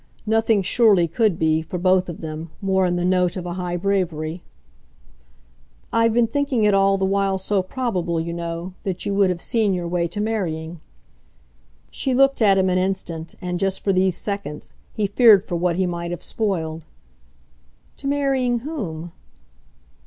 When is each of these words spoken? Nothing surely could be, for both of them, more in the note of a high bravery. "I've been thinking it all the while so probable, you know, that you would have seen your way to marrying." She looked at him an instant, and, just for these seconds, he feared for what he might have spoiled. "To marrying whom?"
Nothing 0.25 0.63
surely 0.63 1.07
could 1.07 1.37
be, 1.37 1.61
for 1.61 1.77
both 1.77 2.09
of 2.09 2.21
them, 2.21 2.49
more 2.59 2.87
in 2.87 2.95
the 2.95 3.05
note 3.05 3.37
of 3.37 3.45
a 3.45 3.53
high 3.53 3.77
bravery. 3.77 4.41
"I've 5.93 6.11
been 6.11 6.25
thinking 6.25 6.63
it 6.63 6.73
all 6.73 6.97
the 6.97 7.05
while 7.05 7.37
so 7.37 7.61
probable, 7.61 8.19
you 8.19 8.33
know, 8.33 8.73
that 8.81 9.05
you 9.05 9.13
would 9.13 9.29
have 9.29 9.43
seen 9.43 9.75
your 9.75 9.87
way 9.87 10.07
to 10.07 10.19
marrying." 10.19 10.81
She 11.91 12.15
looked 12.15 12.41
at 12.41 12.57
him 12.57 12.67
an 12.67 12.79
instant, 12.79 13.35
and, 13.41 13.59
just 13.59 13.83
for 13.83 13.93
these 13.93 14.17
seconds, 14.17 14.73
he 14.91 15.05
feared 15.05 15.45
for 15.45 15.55
what 15.55 15.75
he 15.75 15.85
might 15.85 16.09
have 16.09 16.23
spoiled. 16.23 16.83
"To 17.97 18.07
marrying 18.07 18.61
whom?" 18.61 19.11